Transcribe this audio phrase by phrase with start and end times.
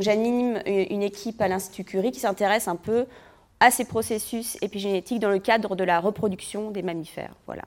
[0.00, 3.06] j'anime une équipe à l'Institut Curie qui s'intéresse un peu
[3.60, 7.34] à ces processus épigénétiques dans le cadre de la reproduction des mammifères.
[7.46, 7.62] Voilà.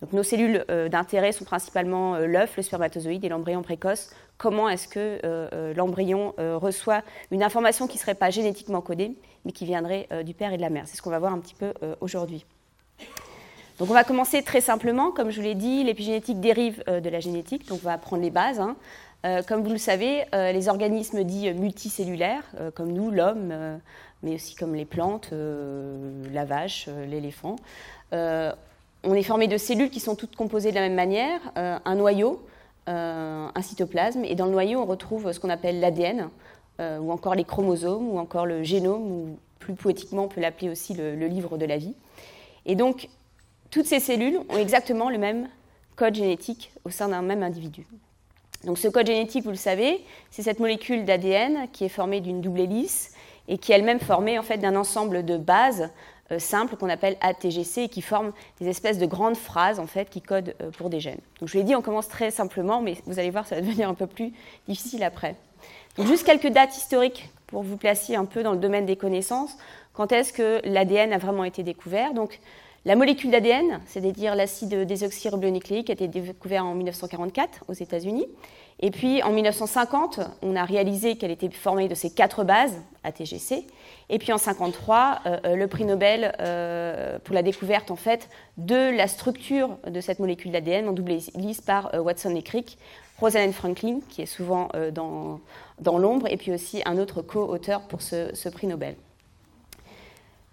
[0.00, 4.10] Donc nos cellules euh, d'intérêt sont principalement euh, l'œuf, le spermatozoïde et l'embryon précoce.
[4.36, 7.02] Comment est-ce que euh, l'embryon reçoit
[7.32, 10.62] une information qui ne serait pas génétiquement codée, mais qui viendrait du père et de
[10.62, 10.84] la mère?
[10.86, 12.46] C'est ce qu'on va voir un petit peu aujourd'hui.
[13.80, 17.18] Donc on va commencer très simplement, comme je vous l'ai dit, l'épigénétique dérive de la
[17.18, 18.60] génétique, donc on va apprendre les bases.
[18.60, 18.76] Hein.
[19.46, 23.80] Comme vous le savez, les organismes dits multicellulaires, comme nous, l'homme,
[24.22, 25.32] mais aussi comme les plantes,
[26.32, 27.56] la vache, l'éléphant,
[29.04, 31.94] on est formé de cellules qui sont toutes composées de la même manière, euh, un
[31.94, 32.44] noyau,
[32.88, 36.30] euh, un cytoplasme, et dans le noyau on retrouve ce qu'on appelle l'ADN,
[36.80, 40.70] euh, ou encore les chromosomes, ou encore le génome, ou plus poétiquement on peut l'appeler
[40.70, 41.94] aussi le, livre de la vie.
[42.66, 43.08] Et donc
[43.70, 45.48] toutes ces cellules ont exactement le même
[45.96, 47.86] code génétique au sein d'un même individu.
[48.64, 52.40] Donc ce code génétique, vous le savez, c'est cette molécule d'ADN qui est formée d'une
[52.40, 53.12] double hélice
[53.46, 55.90] et qui est elle-même formée en fait d'un ensemble de bases
[56.30, 60.10] euh, simples qu'on appelle ATGC et qui forment des espèces de grandes phrases en fait
[60.10, 61.20] qui codent euh, pour des gènes.
[61.40, 63.88] Donc je l'ai dit, on commence très simplement, mais vous allez voir, ça va devenir
[63.88, 64.32] un peu plus
[64.66, 65.36] difficile après.
[65.96, 69.56] Donc juste quelques dates historiques pour vous placer un peu dans le domaine des connaissances.
[69.94, 72.12] Quand est-ce que l'ADN a vraiment été découvert?
[72.12, 72.40] Donc
[72.84, 78.26] la molécule d'ADN, c'est-à-dire l'acide désoxyribonucléique, a été découvert en 1944 aux États-Unis.
[78.80, 83.66] Et puis en 1950, on a réalisé qu'elle était formée de ces quatre bases ATGC.
[84.08, 88.28] Et puis en 1953, euh, euh, le prix Nobel euh, pour la découverte en fait
[88.56, 92.78] de la structure de cette molécule d'ADN en double hélice par Watson et Crick,
[93.18, 95.40] Rosalind Franklin, qui est souvent dans,
[95.80, 98.94] dans l'ombre, et puis aussi un autre co-auteur pour ce, ce, prix Nobel.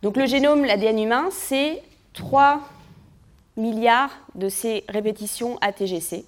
[0.02, 1.84] Donc le génome, l'ADN humain, c'est
[2.16, 2.62] 3
[3.58, 6.26] milliards de ces répétitions ATGC,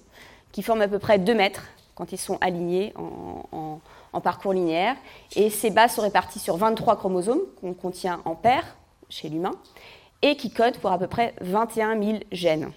[0.52, 1.64] qui forment à peu près 2 mètres
[1.94, 3.80] quand ils sont alignés en,
[4.22, 4.96] parcours linéaire.
[5.36, 8.76] Et ces bases sont réparties sur 23 chromosomes qu'on contient en paire
[9.08, 9.52] chez l'humain
[10.22, 12.72] et qui codent pour à peu près 21 000 gènes.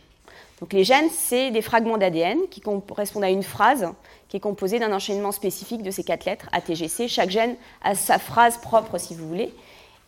[0.59, 3.87] Donc les gènes, c'est des fragments d'ADN qui correspondent à une phrase
[4.29, 7.07] qui est composée d'un enchaînement spécifique de ces quatre lettres ATGC.
[7.07, 9.51] Chaque gène a sa phrase propre, si vous voulez.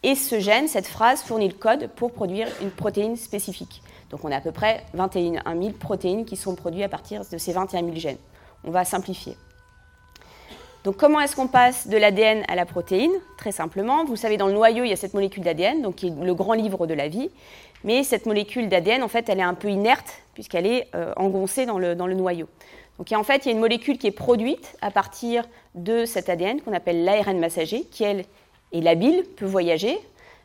[0.03, 3.81] Et ce gène, cette phrase, fournit le code pour produire une protéine spécifique.
[4.09, 7.37] Donc on a à peu près 21 000 protéines qui sont produites à partir de
[7.37, 8.17] ces 21 000 gènes.
[8.65, 9.37] On va simplifier.
[10.83, 13.13] Donc comment est-ce qu'on passe de l'ADN à la protéine?
[13.37, 16.07] Très simplement, vous savez, dans le noyau, il y a cette molécule d'ADN, donc qui
[16.07, 17.29] est le grand livre de la vie.
[17.85, 21.65] Mais cette molécule d'ADN, en fait, elle est un peu inerte, puisqu'elle est euh, engoncée
[21.65, 22.47] dans le, dans le noyau.
[22.97, 26.29] Donc en fait, il y a une molécule qui est produite à partir de cet
[26.29, 28.25] ADN qu'on appelle l'ARN messager, qui elle
[28.73, 29.97] est labile, peut voyager,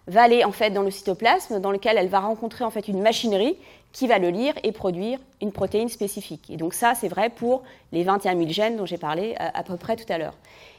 [0.07, 3.01] va aller en fait dans le cytoplasme, dans lequel elle va rencontrer en fait une
[3.01, 3.57] machinerie
[3.93, 6.51] qui va le lire et produire une protéine spécifique.
[6.51, 7.63] Et donc ça, c'est vrai pour
[7.93, 10.35] les 21 000 gènes dont j'ai parlé à, peu près tout à l'heure.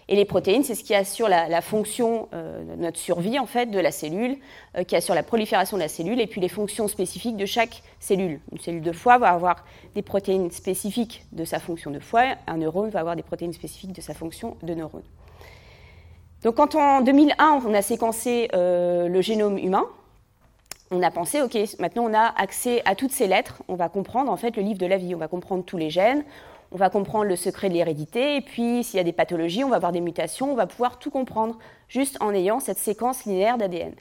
[0.07, 3.79] Et les protéines, c'est ce qui assure la, fonction euh, notre survie en fait de
[3.79, 4.37] la cellule,
[4.75, 7.83] euh, qui assure la prolifération de la cellule, et puis les fonctions spécifiques de chaque
[7.99, 8.39] cellule.
[8.51, 12.57] Une cellule de foie va avoir des protéines spécifiques de sa fonction de foie, un
[12.57, 15.03] neurone va avoir des protéines spécifiques de sa fonction de neurone.
[16.43, 19.85] Donc quand en 2001 on a séquencé euh, le génome humain,
[20.89, 24.31] on a pensé, ok, maintenant on a accès à toutes ces lettres, on va comprendre
[24.31, 26.23] en fait le livre de la vie, on va comprendre tous les gènes,
[26.71, 29.69] on va comprendre le secret de l'hérédité, et puis s'il y a des pathologies, on
[29.69, 31.57] va avoir des mutations, on va pouvoir tout comprendre
[31.89, 33.93] juste en ayant cette séquence linéaire d'ADN.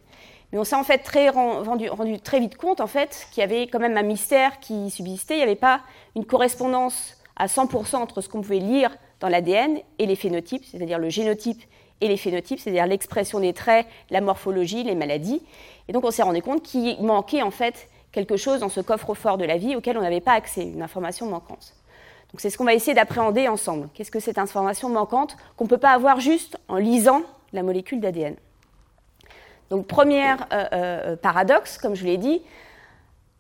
[0.52, 3.66] Mais on s'est en fait très rendu, très vite compte en fait qu'il y avait
[3.66, 5.80] quand même un mystère qui subsistait, il n'y avait pas
[6.14, 11.00] une correspondance à 100% entre ce qu'on pouvait lire dans l'ADN et les phénotypes, c'est-à-dire
[11.00, 11.62] le génotype
[12.00, 15.42] et les phénotypes, c'est-à-dire l'expression des traits, la morphologie, les maladies.
[15.88, 19.38] Et donc on s'est rendu compte qu'il manquait en fait quelque chose dans ce coffre-fort
[19.38, 21.74] de la vie auquel on n'avait pas accès, une information manquante.
[22.32, 23.88] Donc c'est ce qu'on va essayer d'appréhender ensemble.
[23.94, 27.22] Qu'est-ce que cette information manquante qu'on ne peut pas avoir juste en lisant
[27.52, 28.36] la molécule d'ADN
[29.70, 30.34] Donc premier euh,
[30.72, 32.42] euh, paradoxe, comme je l'ai dit,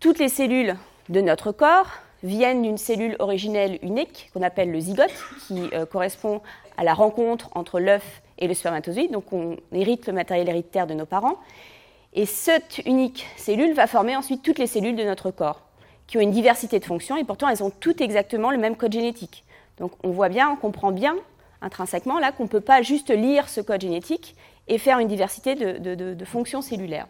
[0.00, 0.76] toutes les cellules
[1.08, 1.88] de notre corps
[2.22, 5.12] viennent d'une cellule originelle unique qu'on appelle le zygote,
[5.46, 6.40] qui euh, correspond
[6.76, 9.10] à la rencontre entre l'œuf et le spermatozoïde.
[9.10, 11.36] Donc on hérite le matériel héréditaire de nos parents.
[12.14, 15.62] Et cette unique cellule va former ensuite toutes les cellules de notre corps,
[16.06, 18.92] qui ont une diversité de fonctions et pourtant elles ont toutes exactement le même code
[18.92, 19.44] génétique.
[19.78, 21.16] Donc on voit bien, on comprend bien
[21.60, 24.36] intrinsèquement là qu'on ne peut pas juste lire ce code génétique
[24.68, 27.06] et faire une diversité de, fonctions cellulaires.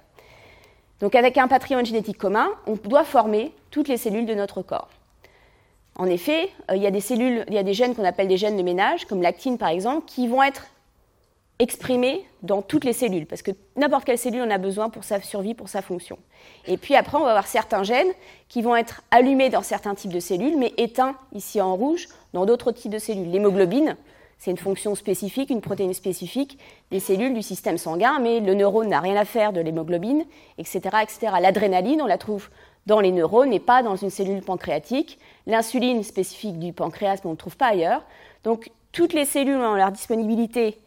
[1.00, 4.88] Donc avec un patrimoine génétique commun, on doit former toutes les cellules de notre corps.
[5.96, 8.28] En effet, euh, il y a des cellules, il y a des gènes qu'on appelle
[8.28, 10.66] des gènes de ménage, comme l'actine par exemple, qui vont être
[11.58, 15.20] exprimé dans toutes les cellules, parce que n'importe quelle cellule en a besoin pour sa
[15.20, 16.19] survie, pour sa fonction.
[16.66, 18.12] Et puis après, on va avoir certains gènes
[18.49, 22.46] qui vont être allumés dans certains types de cellules, mais éteints ici en rouge dans
[22.46, 23.31] d'autres types de cellules.
[23.31, 23.96] L'hémoglobine,
[24.38, 26.58] c'est une fonction spécifique, une protéine spécifique
[26.93, 30.25] des cellules du système sanguin, mais le neurone n'a rien à faire de l'hémoglobine,
[30.58, 30.81] etc.
[31.02, 31.32] etc.
[31.40, 32.50] L'adrénaline, on la trouve
[32.87, 35.19] dans les neurones et pas dans une cellule pancréatique.
[35.46, 38.05] L'insuline spécifique du pancréas, on ne trouve pas ailleurs.
[38.44, 40.78] Donc toutes les cellules ont leur disponibilité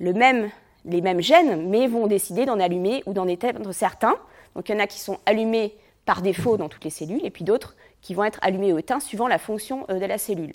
[0.00, 4.16] les mêmes gènes, mais vont décider d'en allumer ou d'en éteindre certains.
[4.54, 7.30] Donc il y en a qui sont allumés par défaut dans toutes les cellules, et
[7.30, 10.52] puis d'autres qui vont être allumés ou éteints suivant la fonction euh, de la cellule.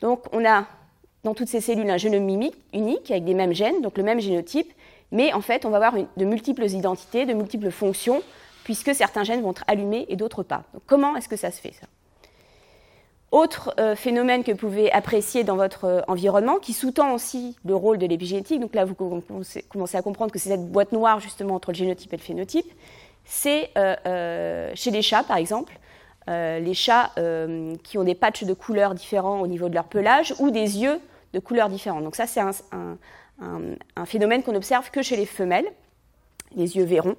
[0.00, 0.66] Donc on a
[1.22, 2.28] dans toutes ces cellules un génome
[2.72, 4.72] unique avec des mêmes gènes, donc le même génotype,
[5.12, 8.22] mais en fait on va avoir de multiples identités, de multiples fonctions,
[8.64, 10.64] puisque certains gènes vont être allumés et d'autres pas.
[10.72, 11.72] Donc comment est-ce que ça se fait
[13.32, 17.76] autre euh, phénomène que vous pouvez apprécier dans votre euh, environnement, qui sous-tend aussi le
[17.76, 21.54] rôle de l'épigénétique, donc là vous commencez à comprendre que c'est cette boîte noire justement
[21.54, 22.66] entre le génotype et le phénotype,
[23.24, 25.78] c'est euh, chez les chats par exemple,
[26.28, 27.10] les chats
[27.82, 31.00] qui ont des patchs de couleurs différents au niveau de leur pelage ou des yeux
[31.32, 32.04] de couleurs différentes.
[32.04, 32.52] Donc ça c'est un,
[33.40, 35.66] un, phénomène qu'on observe que chez les femelles,
[36.54, 37.16] les yeux verrons.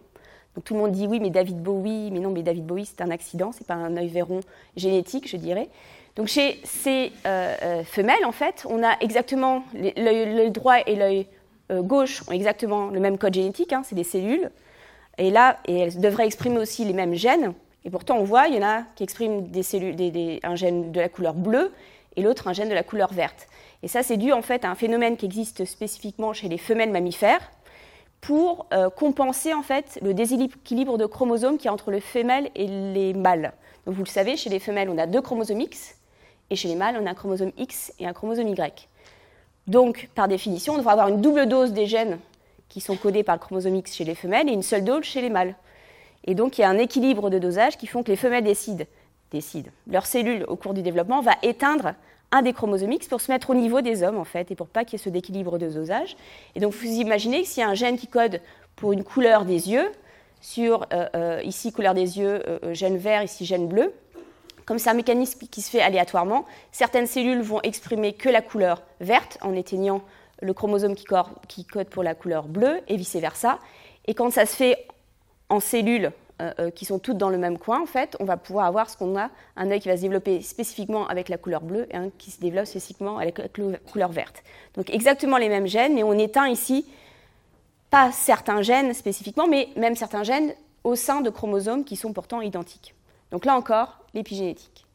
[0.56, 3.02] Donc tout le monde dit oui, mais David Bowie, mais non, mais David Bowie c'est
[3.02, 4.40] un accident, c'est pas un œil verron
[4.78, 5.68] génétique, je dirais.
[6.16, 11.28] Donc chez ces euh, euh, femelles, en fait, on a exactement l'œil droit et l'œil
[11.72, 14.52] euh, gauche ont exactement le même code génétique, hein, c'est des cellules.
[15.18, 17.54] Et là, elles devraient exprimer aussi les mêmes gènes.
[17.86, 19.96] Et pourtant, on voit, il y en a qui expriment des cellules,
[20.44, 21.72] un gène de la couleur bleue
[22.16, 23.48] et l'autre un gène de la couleur verte.
[23.82, 26.92] Et ça, c'est dû en fait à un phénomène qui existe spécifiquement chez les femelles
[26.92, 27.52] mammifères
[28.20, 32.68] pour compenser en fait le déséquilibre de chromosomes qui y a entre les femelles et
[32.68, 33.54] les mâles.
[33.88, 35.96] Donc vous le savez, chez les femelles, on a deux chromosomes X
[36.52, 38.88] et chez les mâles, on a un chromosome X et un chromosome Y.
[39.68, 42.20] Donc, par définition, on devrait avoir une double dose des gènes
[42.68, 45.22] qui sont codés par le chromosome X chez les femelles et une seule dose chez
[45.22, 45.56] les mâles.
[46.26, 48.86] Et donc, il y a un équilibre de dosage qui font que les femelles décident.
[49.88, 51.94] Leur cellule, au cours du développement, va éteindre
[52.34, 54.68] un des chromosomes X pour se mettre au niveau des hommes, en fait, et pour
[54.68, 56.18] pas qu'il y ait ce déséquilibre de dosage.
[56.56, 58.42] Et donc, vous imaginez que s'il y a un gène qui code
[58.76, 59.90] pour une couleur des yeux,
[60.42, 63.94] sur euh, euh, ici couleur des yeux, euh, gène vert, ici gène bleu,
[64.66, 68.84] comme c'est un mécanisme qui se fait aléatoirement, certaines cellules vont exprimer que la couleur
[69.00, 70.02] verte en éteignant
[70.42, 73.60] le chromosome qui, code pour la couleur bleue et vice-versa.
[74.06, 74.88] Et quand ça se fait
[75.50, 76.12] en cellules
[76.42, 78.90] euh, euh, qui sont toutes dans le même coin, en fait, on va pouvoir avoir
[78.90, 81.96] ce qu'on a, un œil qui va se développer spécifiquement avec la couleur bleue et
[81.96, 83.48] un qui se développe spécifiquement avec la
[83.92, 84.44] couleur verte.
[84.76, 86.86] Donc exactement les mêmes gènes, mais on éteint ici
[87.92, 92.42] pas certains gènes spécifiquement, mais même certains gènes au sein de chromosomes qui sont pourtant
[92.42, 92.96] identiques.
[93.32, 94.86] Donc là encore, l'épigénétique.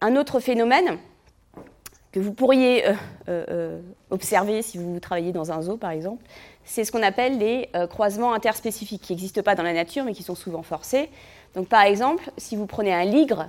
[0.00, 0.98] Un autre phénomène
[2.12, 2.92] que vous pourriez euh,
[3.28, 3.80] euh, euh,
[4.10, 6.22] observer si vous travaillez dans un zoo, par exemple,
[6.64, 10.22] c'est ce qu'on appelle les croisements interspécifiques, qui n'existent pas dans la nature, mais qui
[10.22, 11.10] sont souvent forcés.
[11.54, 13.48] Donc, par exemple, si vous prenez un ligre,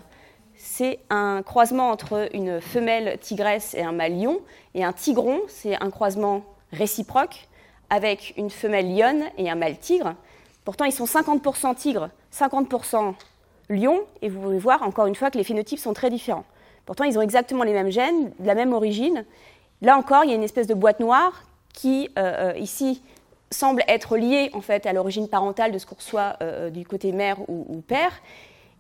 [0.56, 4.40] c'est un croisement entre une femelle tigresse et un mâle lion,
[4.74, 7.48] et un tigron, c'est un croisement réciproque
[7.92, 10.16] avec une femelle lionne et un mâle tigre.
[10.66, 13.14] Pourtant, ils sont 50% tigres, 50%
[13.70, 16.46] lions, et vous pouvez voir encore une fois que les phénotypes sont très différents.
[16.86, 19.26] Pourtant, ils ont exactement les mêmes gènes, la même origine.
[19.82, 21.44] Là encore, il y a une espèce de boîte noire
[21.74, 23.02] qui, euh, euh, ici,
[23.52, 27.12] semble être liée en fait à l'origine parentale de ce qu'on reçoit euh, du côté
[27.12, 28.12] mère ou, père,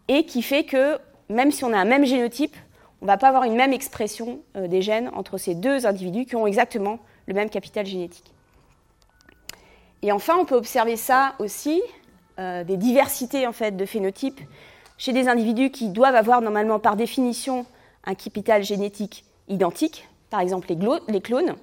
[0.07, 0.97] et qui fait que
[1.29, 2.55] même si on a un même génotype,
[3.01, 6.35] on ne va pas avoir une même expression des gènes entre ces deux individus qui
[6.35, 8.32] ont exactement le même capital génétique.
[10.03, 11.81] Et enfin, on peut observer ça aussi,
[12.37, 14.41] euh, des diversités en fait, de phénotypes
[14.97, 17.65] chez des individus qui doivent avoir normalement par définition
[18.03, 20.67] un capital génétique identique, par exemple
[21.07, 21.55] les, clones.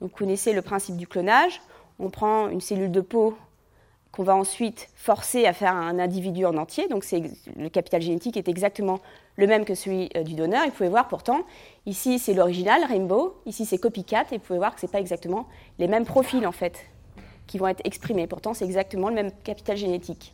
[0.00, 1.60] vous connaissez le principe du clonage.
[1.98, 3.36] On prend une cellule de peau
[4.12, 6.86] qu'on va ensuite forcer à faire un individu en entier.
[6.86, 9.00] Donc le capital génétique est exactement
[9.36, 10.62] le même que celui euh, du donneur.
[10.62, 11.40] Et vous pouvez voir pourtant,
[11.84, 15.00] ici c'est l'original, Rainbow, ici c'est Copycat, et vous pouvez voir que ce n'est pas
[15.00, 15.48] exactement
[15.80, 16.86] les mêmes profils en fait
[17.48, 18.28] qui vont être exprimés.
[18.28, 20.32] Pourtant, c'est exactement le même capital génétique.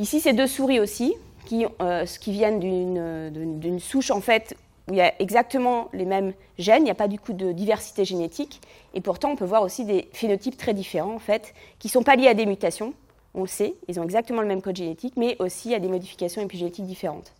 [0.00, 1.14] Ici, c'est deux souris aussi,
[1.46, 4.56] qui, euh, viennent d'une souche en fait
[4.88, 7.52] où il y a exactement les mêmes gènes, il n'y a pas du coup de
[7.52, 8.60] diversité génétique,
[8.94, 12.02] et pourtant on peut voir aussi des phénotypes très différents en fait, qui ne sont
[12.02, 12.94] pas liés à des mutations,
[13.34, 16.40] on le sait, ils ont exactement le même code génétique, mais aussi à des modifications
[16.40, 17.32] épigénétiques différentes.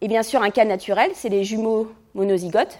[0.00, 2.78] Et bien sûr, un cas naturel, c'est les jumeaux monozygotes,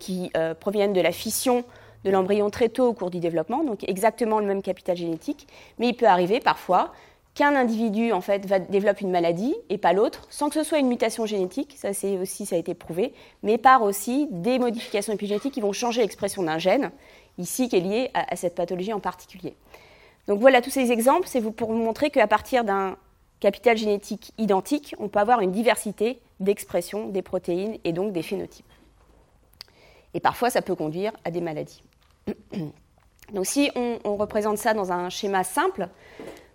[0.00, 1.64] qui euh, proviennent de la fission
[2.06, 5.48] de l'embryon très tôt au cours du développement, donc exactement le même capital génétique,
[5.78, 6.92] mais il peut arriver parfois
[7.34, 10.86] qu'un individu en fait développe une maladie et pas l'autre, sans que ce soit une
[10.86, 15.52] mutation génétique, ça c'est aussi ça a été prouvé, mais par aussi des modifications épigénétiques
[15.52, 16.92] qui vont changer l'expression d'un gène,
[17.38, 19.54] ici qui est lié à, cette pathologie en particulier.
[20.28, 22.96] Donc voilà tous ces exemples, c'est pour vous montrer qu'à partir d'un
[23.40, 28.64] capital génétique identique, on peut avoir une diversité d'expression des protéines et donc des phénotypes.
[30.14, 31.82] Et parfois, ça peut conduire à des maladies.
[33.32, 35.88] Donc si on, représente ça dans un schéma simple,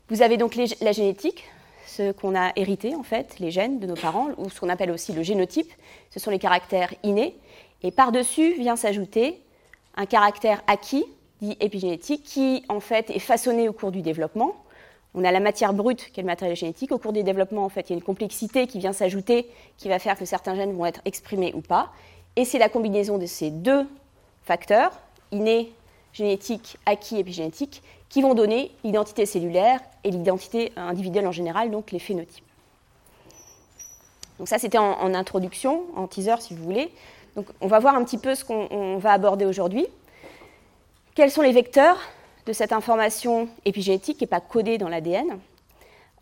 [0.10, 1.44] vous avez donc la génétique,
[1.86, 4.92] ce qu'on a hérité en fait, les gènes de nos parents, ou ce qu'on appelle
[4.92, 5.72] aussi le génotype,
[6.10, 7.36] ce sont les caractères innés,
[7.84, 9.42] et par-dessus vient s'ajouter
[9.96, 11.06] un caractère acquis,
[11.42, 14.56] dit épigénétique, qui en fait est façonné au cours du développement.
[15.14, 16.94] On a la matière brute, qui est le matériel génétique.
[16.94, 19.90] Au cours du développement, en fait, il y a une complexité qui vient s'ajouter, qui
[19.90, 21.92] va faire que certains gènes vont être exprimés ou pas.
[22.38, 23.86] Et c'est la combinaison de ces deux
[24.44, 24.92] facteurs,
[25.32, 25.74] innés,
[26.14, 32.00] génétique, acquis, épigénétique, qui vont donner l'identité cellulaire et l'identité individuelle en général, donc les
[32.00, 32.46] phénotypes.
[34.38, 36.92] Donc ça, c'était en, introduction, en teaser si vous voulez.
[37.36, 39.86] Donc on va voir un petit peu ce qu'on va aborder aujourd'hui.
[41.14, 41.98] Quels sont les vecteurs
[42.48, 45.38] de cette information épigénétique qui n'est pas codée dans l'ADN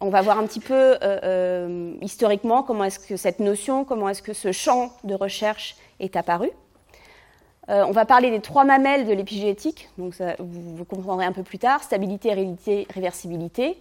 [0.01, 4.09] On va voir un petit peu euh, euh, historiquement comment est-ce que cette notion, comment
[4.09, 6.51] est-ce que ce champ de recherche est apparu.
[7.69, 11.59] Euh, on va parler des trois mamelles de l'épigénétique, donc vous, comprendrez un peu plus
[11.59, 13.77] tard, stabilité, réversibilité.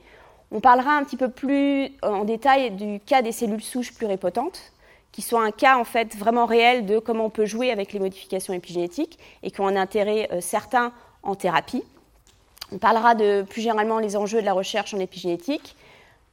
[0.51, 4.73] On parlera un petit peu plus en détail du cas des cellules souches pluripotentes,
[5.13, 7.99] qui sont un cas en fait vraiment réel de comment on peut jouer avec les
[7.99, 10.93] modifications épigénétiques et qui ont un intérêt euh, certain
[11.23, 11.83] en thérapie.
[12.73, 15.77] On parlera de plus généralement les enjeux de la recherche en épigénétique,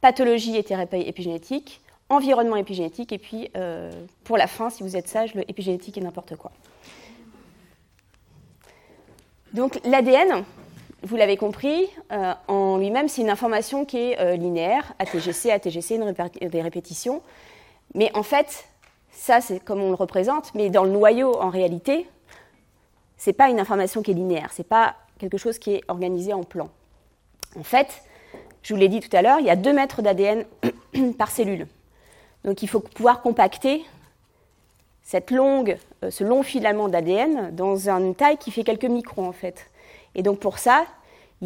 [0.02, 3.90] pathologie et thérapie épigénétique, environnement épigénétique, et puis euh,
[4.24, 6.52] pour la fin, si vous êtes sage, le épigénétique n'importe quoi.
[9.52, 10.44] Donc l'ADN,
[11.02, 15.96] vous l'avez compris, euh, en lui-même, c'est une information qui est euh, linéaire, ATGC, ATGC,
[15.96, 17.22] une des répétitions.
[17.94, 18.66] Mais en fait,
[19.12, 22.06] ça, c'est comme on le représente, mais dans le noyau, en réalité,
[23.16, 26.42] c'est pas une information qui est linéaire, c'est pas quelque chose qui est organisé en
[26.42, 26.68] plan.
[27.58, 28.02] En fait,
[28.62, 30.44] je vous l'ai dit tout à l'heure, il y a 2 mètres d'ADN
[31.18, 31.66] par cellule.
[32.44, 33.84] Donc il faut pouvoir compacter
[35.06, 39.32] cette longue, euh, ce long filament d'ADN dans une taille qui fait quelques microns en
[39.32, 39.70] fait.
[40.16, 40.84] Et donc pour ça,